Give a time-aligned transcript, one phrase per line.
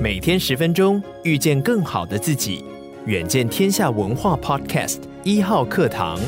[0.00, 2.64] 每天十分钟，遇见更好的自己。
[3.06, 6.18] 远见天下文化 Podcast 一号课堂。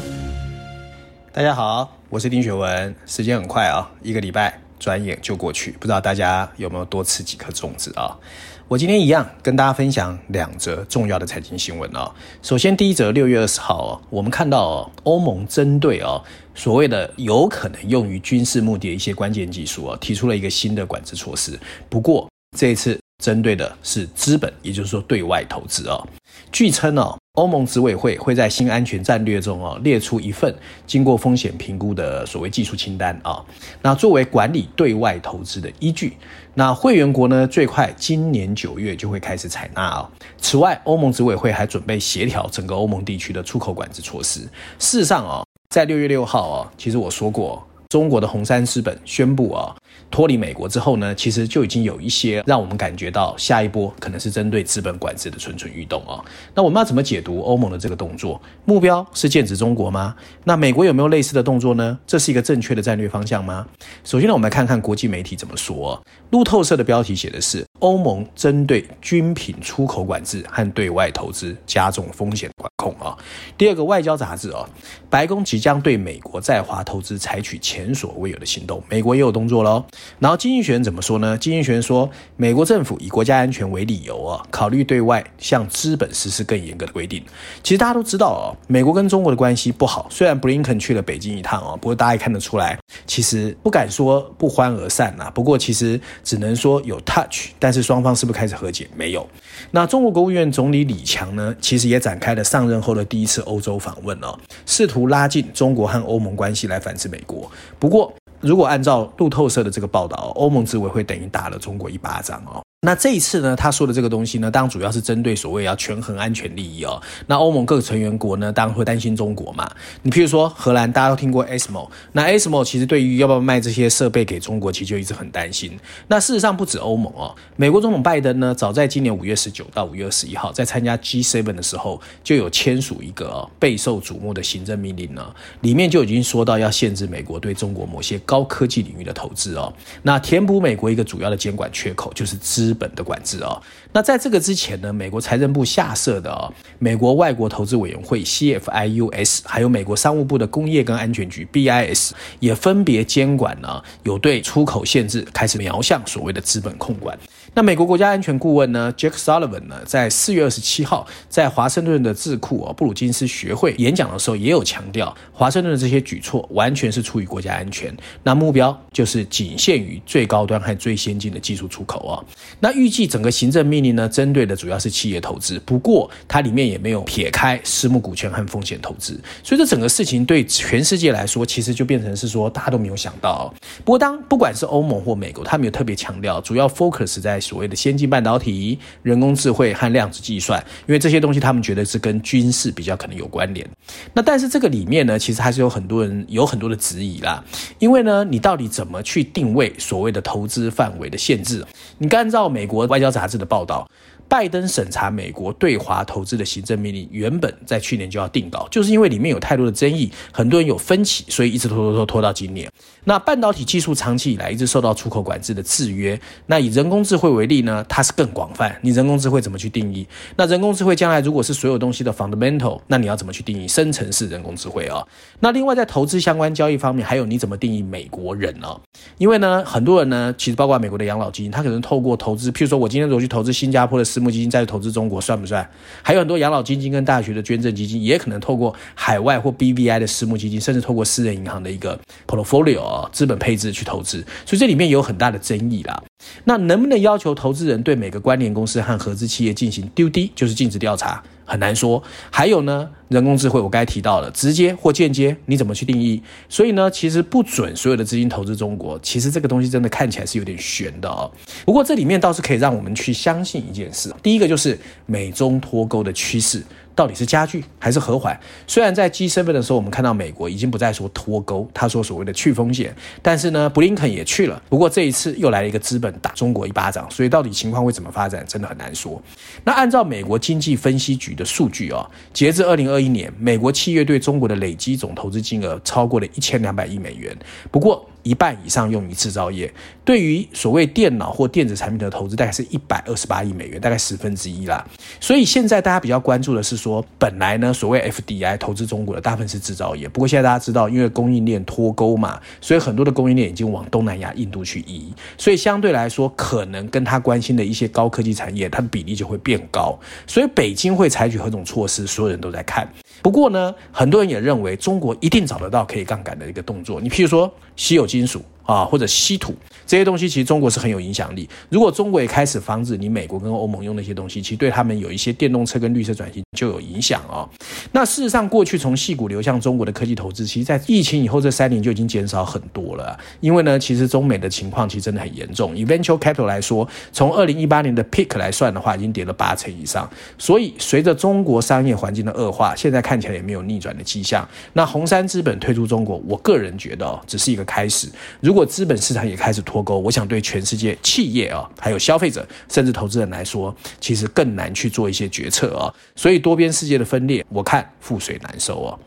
[1.33, 2.95] 大家好，我是丁学文。
[3.07, 8.19] 时间很快啊，一个礼拜转眼就过去，不知道大家有没有多吃几颗粽子啊？
[8.67, 12.13] 我今天一样跟大家分享两则重要的财经新闻啊。
[12.43, 16.21] 首先，第一则，六月二十号啊，我们看到欧盟针对啊
[16.55, 21.59] 所谓的有可能用于军事目的的一些关键技术啊，提出了一个新的管制措施。
[21.89, 23.00] 不过这一次。
[23.21, 26.03] 针对的是资本，也就是说对外投资啊。
[26.51, 30.53] 据称哦，欧盟执委会会在新安全战略中哦列出一份
[30.87, 33.45] 经过风险评估的所谓技术清单啊，
[33.83, 36.17] 那作为管理对外投资的依据。
[36.55, 40.11] 那会员国呢，最快今年九月就会开始采纳啊。
[40.39, 44.41] 此外，欧盟执委会还准备协调整个欧盟地区的出口管制措施。
[44.79, 47.65] 事实上啊，在六月六号啊，其实我说过。
[47.91, 49.75] 中国的红杉资本宣布啊
[50.11, 56.23] 脱离美国之后呢，其实就已经有一些让我们感觉到下一波可能是针对资本管制的蠢蠢欲动啊。
[56.55, 58.41] 那我们要怎么解读欧盟的这个动作？
[58.65, 60.15] 目标是剑指中国吗？
[60.45, 61.99] 那美国有没有类似的动作呢？
[62.07, 63.67] 这是一个正确的战略方向吗？
[64.03, 66.01] 首先呢，我们来看看国际媒体怎么说。
[66.31, 73.17] 路透社的标题写的是欧盟针对军品出口管制和对外投资加重风险管控啊。
[73.59, 74.67] 第二个外交杂志啊，
[75.11, 79.85] 白宫即将对美国在华投资采取前所未有的行动，美国也有动作喽。
[80.19, 81.37] 然后经济学人怎么说呢？
[81.37, 87.23] 经济学人说，美国政府以国家安全为理由啊，考虑对外向资本实施更严格的规定。
[87.63, 90.07] 其实大家都知道哦，美国跟中国的关系不好。
[90.11, 95.31] 虽然布林肯去了北京一趟哦，不过大家也看得出来，其实不敢说不欢而散呐。
[95.35, 98.91] 不过其实只能说有 touch，但但是双方是不是开始和解？
[98.97, 99.25] 没有。
[99.71, 104.37] 那中国国务院总理李强呢，其实也展开了上任后的第一次欧洲访问哦，
[104.67, 107.49] 试图拉近中国和欧盟关系来反制美国。
[107.79, 112.61] 不过，如果按照路透社的这个报道，欧盟执委会等于打了中国一巴掌哦。
[112.83, 116.99] 那这一次呢，他说的这个东西呢，当然主要是针对所谓要权衡安全利益哦。
[117.27, 119.71] 那欧盟各个成员国呢，当然会担心中国嘛。
[120.01, 125.79] 你譬如说荷兰，大家都听过 ASML，那 ASML 其实对于要不要卖这些设备给中国，其实就一直很担心。
[126.09, 135.23] 那事实上不止欧盟哦，美国总统拜登呢，早在今年五月十九到五月二十一号，在参加 G7 的时候，就有签署一个哦备受瞩目的行政命令呢，
[135.61, 139.71] 里面就已经说到要限制美国对中国某些高科技领域的投资哦。
[140.01, 143.61] 那填补美国一个主要的监管缺口，就是资资本的管制哦，
[143.93, 157.19] 那在这个之前呢，美国财政部下设的哦，美国外国投资委员会 CFIUS，还有美国商务部的工业跟安全局 BIS，也分别监管呢，有对出口限制开始瞄向所谓的资本控管。
[157.53, 167.93] 那美国国家安全顾问呢，Jack Sullivan 呢，在四月二十七号在华盛顿的智库哦布鲁金斯学会演讲的时候，也有强调，华盛顿的这些举措完全是出于国家安全，
[168.23, 172.25] 那目标就是仅限于最高端和最先进的技术出口哦。
[172.61, 183.45] 那预计整个行政命令呢，针对的主要是企业投资，不过它里面也没有撇开私募股权和风险投资，所以这整个事情对全世界来说，其实就变成是说大家都没有想到哦。
[183.85, 193.69] 不过当不管是欧盟或美国，他们有特别强调，主要 focus 在所谓的先进半导体、人工智慧和量子计算，因为这些东西他们觉得是跟军事比较可能有关联。
[194.13, 197.43] 那但是这个里面呢，其实还是有很多人有很多的质疑啦，
[197.79, 201.65] 因为呢，你到底怎么去定位所谓的投资范围的限制？
[201.99, 203.89] 你按照美国外交杂志的报道。
[204.31, 212.71] 拜登审查美国对华投资的行政命令，原本在去年就要定稿，就是因为里面有太多的争议，很多人有分歧，所以一直拖拖拖拖到今年。
[213.03, 216.19] 那半导体技术长期以来一直受到出口管制的制约。
[216.47, 218.79] 那以人工智慧为例呢，它是更广泛。
[218.83, 220.07] 你人工智慧怎么去定义？
[220.37, 225.05] 那人工智慧将来如果是所有东西的 fundamental，那你要怎么去定义深层式人工智慧啊？
[225.41, 228.81] 那另外在投资相关交易方面，还有你怎么定义美国人呢？
[229.19, 235.67] 因为呢，很多人呢，其实包括美国的养老基金，他可能透过投资，譬如说我今天如果去投资新加坡的私私募基金，在投资中国算不算？
[236.03, 246.03] 还有很多养老基金跟大学的捐赠基金，也可能透过海外或 BBI 的私募基金，甚至透过私人银行的一个 portfolio 资本配置去投资，所以这里面有很大的争议啦。
[246.45, 251.23] 那能不能要求投资人对每个关联公司和合资企业进行 due diligence 就是尽职调查？
[251.45, 252.01] 很难说。
[252.31, 256.23] 还有呢，人工智慧我刚才提到了，直接或间接，你怎么去定义？
[256.49, 258.97] 所以呢，其实不准所有的资金投资中国。
[259.03, 261.29] 其实这个东西真的看起来是有点悬的哦。
[261.65, 266.63] 不过这里面倒是可以让我们去相信一件事：第一个就是美中脱钩的趋势。
[267.01, 268.39] 到底是加剧还是和缓？
[268.67, 274.63] 虽然在 G7 的时候，我们看到美国已经不再说脱钩，他说所谓的去风险，但是呢，布林肯也去了。
[274.69, 279.19] 不过这一次又来了一个资本打中国一巴掌，所以到底情况会怎么发展，真的很难说。
[279.65, 287.35] 那按照美国经济分析局的数据哦，截至二零二一年，美国企业对中国的累积总投资金额超过了一千两百亿美元。
[287.71, 289.73] 不过，一半以上用于制造业，
[290.05, 294.87] 对于所谓电脑或电子产品的投资，大概是一百二十八亿美元，大概十分之一啦。
[295.21, 309.99] 所以现在大家比较关注的是说，本来呢，所谓 FDI 投资中国的大部分是制造业，不过现在大家知道，因为供应链脱钩嘛，所以很多的供应链已经往东南亚、印度去移，所以相对来说，可能跟他关心的一些高科技产业，它的比例就会变高。
[310.27, 312.89] 所以北京会采取何种措施，所有人都在看。
[313.23, 317.01] 不过呢，很多人也认为中国一定找得到可以杠杆的一个动作。
[317.01, 318.43] 你譬如说稀有金属。
[318.71, 319.53] 啊，或者稀土
[319.85, 321.49] 这些东西，其实中国是很有影响力。
[321.69, 327.49] 如果中国也开始防止你美国跟欧盟用那些东西，其实对他们有一些电动车跟绿色转型就有影响哦。
[327.91, 333.19] 那事实上，过去从矽谷流向中国的科技投资，其实在疫情以后这三年就已经减少很多了。
[333.41, 335.77] 因为呢，其实中美的情况其实真的很严重。
[335.77, 340.09] 以 venture capital 来说，从二零一八年的 peak 来算的话，已经跌了八成以上。
[340.39, 344.49] 所以，随着中国商业环境的恶化，现在看起来也没有逆转的迹象。
[344.75, 348.09] 那红杉资本退出中国，我个人觉得，只是一个开始。
[348.41, 355.93] 如果资本市场也开始脱钩，我想对全世界企业啊，还有消费者，甚至投资人来说，其实更难去做一些决策啊。
[356.15, 358.99] 所以多边世界的分裂，我看覆水难收啊。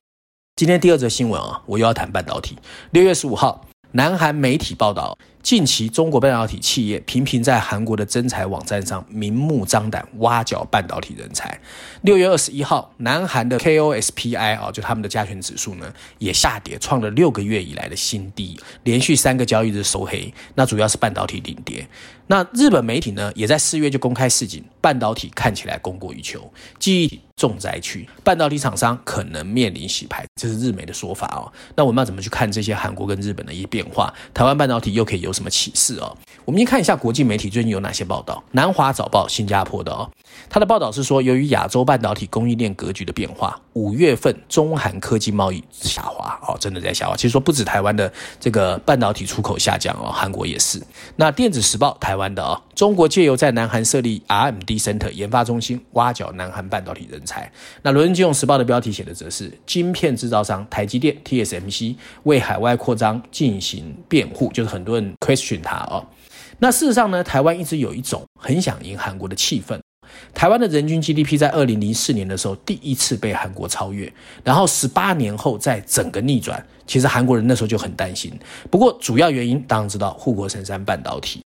[0.55, 2.57] 今天第二则新闻啊，我又要谈半导体。
[2.91, 5.17] 六月十五号，南韩媒体报道。
[5.44, 11.60] 近期，中国半导体企业频频在韩国的征才网站上明目张胆挖角半导体人才。
[12.04, 20.34] 六月二十一号，南韩的 KOSPI 啊，就他们的加权指数呢，也下跌，创了六个月以来的新低，连续三个交易日收黑。
[20.56, 21.86] 那主要是半导体领跌。
[22.28, 26.50] 那日本媒体呢，也在四月就公开示警，半导体看起来供过于求，
[26.80, 31.51] 记忆体重灾区，半导体厂商可能面临洗牌，这是日媒的说法哦。
[31.75, 34.12] 那我们要怎么去看这些韩国跟日本的一些变化？
[34.34, 36.15] 台湾半导体又可以有什么启示哦？
[36.45, 38.44] 我们先看一下国际媒体最近有哪些报道。
[38.51, 40.09] 南华早报新加坡的哦，
[40.50, 47.15] 它的报道是说，由于亚洲半导体供应链格局的变化，五月份中韩科技贸易下滑哦，真的在下滑。
[47.17, 48.09] 其实说不止台湾的
[48.39, 50.81] 这个半导体出口下降哦，韩国也是。
[51.17, 52.13] 那电子时报台。
[52.13, 57.51] 湾的啊，中国借由在南韩设立 R M D Center 研发中心，挖角南韩半导体人才。
[57.81, 66.05] 那《伦敦金融时报》的标题写的则是：晶片制造商台积电 TSMC 为海外扩张进行辩护，就是很多人 question 它哦。
[66.59, 69.79] 那事实上呢，台湾一直有一种很想赢韩国的气氛。
[70.33, 74.12] 台湾的人均 GDP 在二零零四年的时候第一次被韩国超越，
[74.44, 76.65] 然后十八年后再整个逆转。
[76.88, 78.31] 其实韩国人那时候就很担心。
[78.71, 81.43] 不过主要原因当然知道护国神山半导体。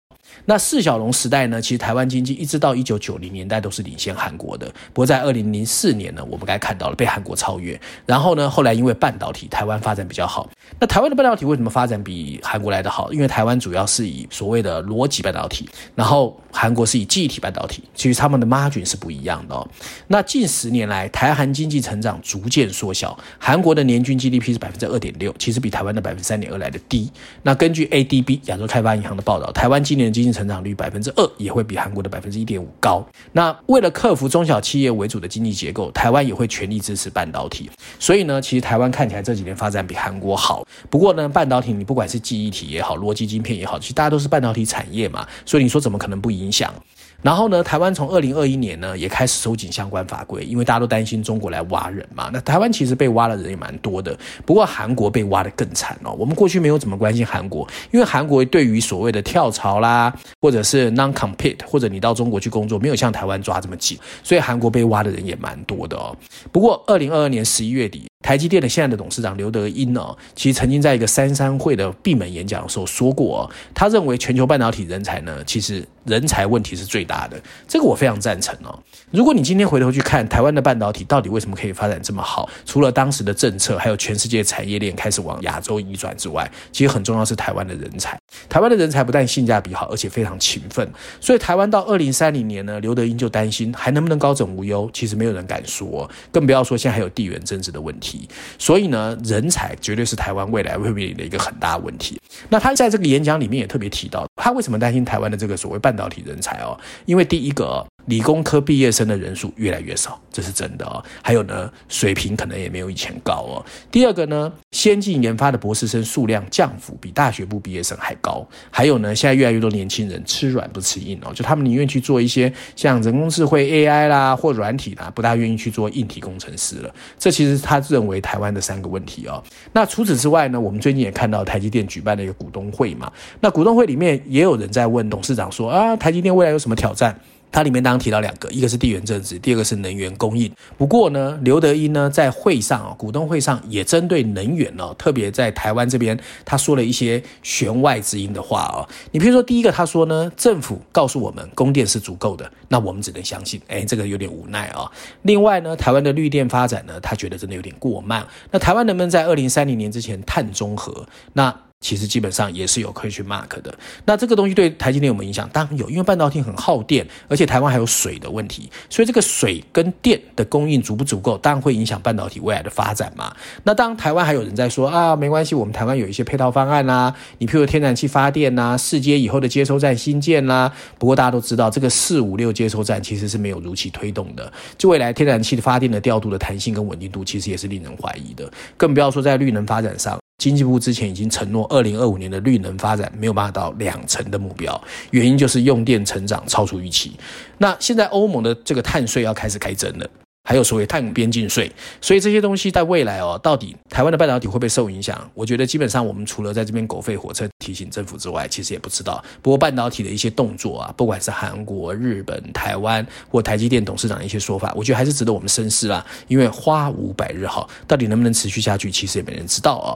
[0.45, 4.67] 那四小龙时代呢，其实台湾经济一直到一九九零年代都是领先韩国的。
[4.93, 7.79] 不过在二零零四年呢，我们该看到了被韩国超越。
[8.05, 10.49] 然后呢，后来因为半导体，台湾发展比较好。
[10.79, 13.11] 那台湾的半导体为什么发展比韩国来得好？
[13.13, 17.83] 因为台湾主要是以所谓的逻辑半导体，然后韩国是以记忆体半导体。
[17.93, 19.67] 其实他们的 margin 是不一样的哦。
[20.07, 27.11] 那近十年来，台韩经济成长逐渐缩小，韩国的年均 GDP 是百分之二点六，其实比台湾的百分之三点二来的低。
[27.43, 33.05] 那根据 ADB 亚洲开发银行的报道，台湾今年的经济成长率百分之二也会比韩国的百分之一点五高。
[33.31, 37.69] 那为了克服中小企业为主的经济结构，台湾也会全力支持半导体。
[37.99, 40.65] 所以呢，其实台湾看起来这几年发展比韩国好。
[40.89, 46.73] 不过呢，半导体你不管是记忆体也好，逻辑晶片也好，其实大家都是半导体产业嘛，所以你说怎么可能不影响？
[47.21, 52.29] 然后呢，台湾从二零二一年呢也开始收紧相关法规，因为大家都担心中国来挖人嘛。
[52.33, 56.13] 那台湾其实被挖的人也蛮多的，不过韩国被挖得更惨哦。
[56.19, 66.15] 我们过去没有怎么关心韩国，因为韩国对于所谓的跳槽啦，或者是 non-compete，或者你到中国去工作，没有像台湾抓这么紧，所以韩国被挖的人也蛮多的哦。
[66.51, 68.03] 不过二零二二年十一月底。
[68.23, 78.77] 台积电的现在的董事长刘德音哦，其实曾经在一个三三会的闭门演讲的时候说过哦，他认为全球半导体人才呢，其实人才问题是最大的，这个我非常赞成哦。
[79.11, 88.17] 如果你今天回头去看台湾的半导体到底为什么可以发展这么好，除了当时的政策，还有全世界产业链开始往亚洲移转之外，其实很重要是台湾的人才。
[88.49, 90.87] 台湾的人才不但性价比好，而且非常勤奋，
[91.21, 98.27] 所以台湾到二零三零年呢，刘德英就担心还能不能高枕无忧，其实没有人敢说，更不要说现在还有地缘政治的问题。
[98.57, 102.19] 所以呢，人才绝对是台湾未来会面临的一个很大问题。
[102.49, 106.75] 那他在这个演讲里面也特别提到，他为什么担心台湾的这个所谓半半导体人才哦？
[107.05, 107.85] 因为第一个。
[108.05, 111.03] 理工科毕业生的人数越来越少，这是真的哦。
[111.21, 113.65] 还有呢，水平可能也没有以前高哦。
[113.89, 118.45] 第二个呢，先进研发的博士生数量降幅比大学部毕业生还高。
[118.69, 126.93] 还有呢，现在越来越多年轻人吃软不吃硬哦，就他们宁愿去做一些像人工智慧 AI 啦或软体啦，不大愿意去做硬体工程师了。
[127.17, 129.41] 这其实他认为台湾的三个问题哦。
[129.71, 133.11] 那除此之外呢，我们最近也看到台积电举办了一个股东会嘛。
[133.39, 137.17] 那股东会里面也有人在问董事长说啊，台积电未来有什么挑战？
[137.53, 140.51] 它里面当然提到两个，一个是地缘政治，第二个是能源供应。
[140.75, 148.89] 不过呢，刘德音呢在会上啊，股东会上也针对能源哦，特别在台湾这边，他说了一些弦外之音的话哦。
[149.11, 153.61] 你比如说，第一个他说呢，政府告诉我们供电是足够的，那我们只能相信。
[153.67, 154.91] 哎，这个有点无奈啊。
[155.21, 158.25] 另外呢，台湾的绿电发展呢，他觉得真的有点过慢。
[158.49, 161.05] 那台湾能不能在二零三零年之前碳中和？
[161.33, 163.77] 那其实基本上也是有可以去 mark 的。
[164.05, 165.47] 那这个东西对台积电有没有影响？
[165.51, 173.35] 当然有，因为半导体很耗电，而且台湾还有水的问题，所以这个水跟电的供应足不足够，当然会影响半导体未来的发展嘛。
[173.63, 180.71] 那当台湾还有人在说啊，没关系，我们台湾有一些配套方案啦，你譬如天然气发电呐，四阶以后的接收站新建啦。
[180.97, 190.22] 不过大家都知道，这个四五六接收站其实是没有如期推动的，就未来天然气的发电的调度的弹性跟稳定度，其实也是令人怀疑的，更不要说在绿能发展上。
[190.43, 197.13] 经济部之前已经承诺，二零二五年的绿能发展没有办法到两成的目标，原因就是用电成长超出预期。
[197.59, 200.05] 那现在欧盟的这个碳税要开始开征了，
[200.43, 201.71] 还有所谓碳边境税，
[202.01, 205.31] 所以这些东西在未来哦，到底台湾的半导体会不会受影响？
[205.33, 209.23] 我觉得基本上我们除了在这边狗吠火车提醒政府之外，其实也不知道。
[209.41, 216.05] 不过半导体的一些动作啊，不管是韩国、日本、台湾或台积电董事长的一些说法，我觉得还是值得我们深思啦。
[216.27, 219.95] 因为花无百日好，到底能不能持续下去，其实也没人知道啊。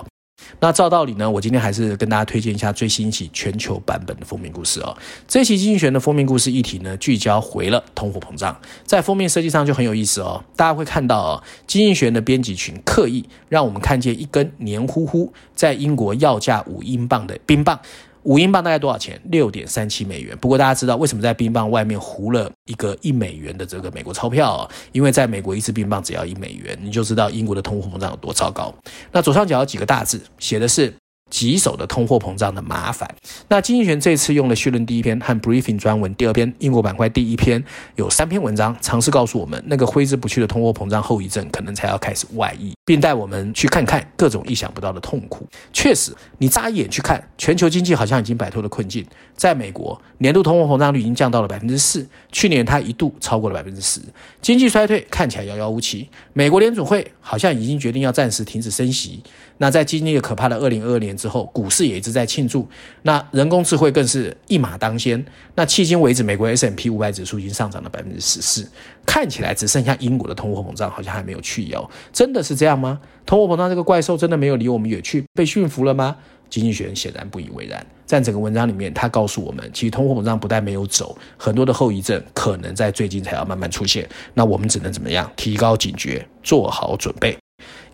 [0.59, 4.95] 那照道理呢，我今天还是跟大家推荐一下最新一期全球版本的封面故事哦。
[5.27, 10.43] 这期经济学的封面故事议题呢，聚焦回了通货膨胀，在封面设计上就很有意思哦。
[10.55, 17.79] 大家会看到哦，经济学的编辑群刻意让我们看见一根黏糊糊在英国要价五英镑的冰棒。
[18.27, 19.17] 五英镑大概多少钱？
[19.31, 20.37] 六点三七美元。
[20.37, 24.69] 不过大家知道为什么在冰棒外面糊了一个一美元的这个美国钞票？
[24.91, 28.73] 因为在美国一次冰棒只要一美元，你就知道英国的通货膨胀有多糟糕。
[29.13, 30.93] 那左上角有几个大字，写的是。
[31.29, 33.09] 棘手的通货膨胀的麻烦。
[33.47, 37.63] 那经济学这次用了绪论第一篇和 Briefing 专文第二篇，英国板块第一篇
[37.95, 45.47] 有三篇文章，尝试告诉我们那个挥之不去的通货膨胀后遗症可能才要开始外溢，并带我们去看看各种意想不到的痛苦。
[45.73, 49.05] 确实，你眨眼去看，全球经济好像已经摆脱了困境。
[49.35, 54.01] 在美国，年度通货膨胀率已经降到了百分之四，去年它一度超过了百分之十，
[54.41, 56.09] 经济衰退看起来遥遥无期。
[56.33, 59.21] 美国联储会好像已经决定要暂时停止升息。
[59.59, 62.67] 那在经历了可怕的二零二二年之后，股市也一直在庆祝。
[63.01, 65.25] 那人工智慧更是一马当先。
[65.55, 68.69] 那迄今为止，美国 S M P 五百指数已经上涨了百分之十四，
[69.05, 71.89] 看起来只剩下英国的通货膨胀好像还没有去妖。
[72.13, 72.99] 真的是这样吗？
[73.25, 76.15] 通货膨胀这个怪兽真的没有离我们远去，被驯服了吗？
[76.49, 77.85] 经济学人显然不以为然。
[78.05, 84.07] 在整个文章里面，他告诉我们，其实通货膨胀不但没有走，很多的后遗症可能在最近才要慢慢出现。
[84.33, 85.29] 那我们只能怎么样？
[85.35, 87.37] 提高警觉，做好准备。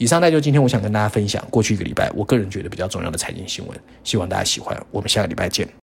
[0.03, 4.77] 以上，呢就今天我想跟大家分享过去一个礼拜我个人觉得比较重要的财经新闻，希望大家喜欢。
[4.91, 5.82] 我们下个礼拜见。